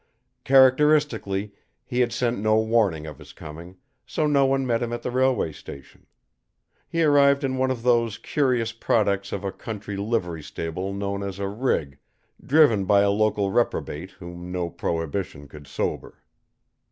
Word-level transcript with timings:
Characteristically, 0.43 1.53
he 1.85 1.99
had 1.99 2.11
sent 2.11 2.39
no 2.39 2.57
warning 2.59 3.05
of 3.05 3.19
his 3.19 3.33
coming, 3.33 3.77
so 4.03 4.25
no 4.25 4.47
one 4.47 4.65
met 4.65 4.81
him 4.81 4.91
at 4.91 5.03
the 5.03 5.11
railway 5.11 5.51
station. 5.51 6.07
He 6.89 7.03
arrived 7.03 7.43
in 7.43 7.57
one 7.59 7.69
of 7.69 7.83
those 7.83 8.17
curious 8.17 8.71
products 8.71 9.31
of 9.31 9.43
a 9.43 9.51
country 9.51 9.95
livery 9.97 10.41
stable 10.41 10.91
known 10.91 11.21
as 11.21 11.37
a 11.37 11.47
rig, 11.47 11.99
driven 12.43 12.85
by 12.85 13.01
a 13.01 13.11
local 13.11 13.51
reprobate 13.51 14.09
whom 14.09 14.51
no 14.51 14.71
prohibition 14.71 15.47
could 15.47 15.67
sober. 15.67 16.17